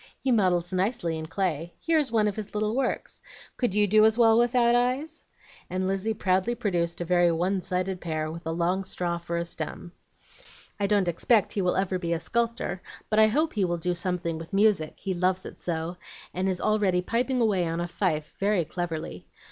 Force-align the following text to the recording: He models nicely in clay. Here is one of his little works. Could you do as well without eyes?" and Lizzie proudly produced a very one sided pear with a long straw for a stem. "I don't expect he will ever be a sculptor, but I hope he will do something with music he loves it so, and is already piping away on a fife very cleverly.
He 0.19 0.31
models 0.31 0.73
nicely 0.73 1.15
in 1.15 1.27
clay. 1.27 1.75
Here 1.79 1.99
is 1.99 2.11
one 2.11 2.27
of 2.27 2.35
his 2.35 2.55
little 2.55 2.75
works. 2.75 3.21
Could 3.57 3.75
you 3.75 3.85
do 3.85 4.03
as 4.03 4.17
well 4.17 4.39
without 4.39 4.73
eyes?" 4.73 5.23
and 5.69 5.85
Lizzie 5.85 6.15
proudly 6.15 6.55
produced 6.55 6.99
a 7.01 7.05
very 7.05 7.31
one 7.31 7.61
sided 7.61 8.01
pear 8.01 8.31
with 8.31 8.47
a 8.47 8.51
long 8.51 8.83
straw 8.83 9.19
for 9.19 9.37
a 9.37 9.45
stem. 9.45 9.91
"I 10.79 10.87
don't 10.87 11.07
expect 11.07 11.53
he 11.53 11.61
will 11.61 11.75
ever 11.75 11.99
be 11.99 12.13
a 12.13 12.19
sculptor, 12.19 12.81
but 13.11 13.19
I 13.19 13.27
hope 13.27 13.53
he 13.53 13.63
will 13.63 13.77
do 13.77 13.93
something 13.93 14.39
with 14.39 14.53
music 14.53 14.95
he 14.97 15.13
loves 15.13 15.45
it 15.45 15.59
so, 15.59 15.97
and 16.33 16.49
is 16.49 16.59
already 16.59 17.03
piping 17.03 17.39
away 17.39 17.67
on 17.67 17.79
a 17.79 17.87
fife 17.87 18.33
very 18.39 18.65
cleverly. 18.65 19.27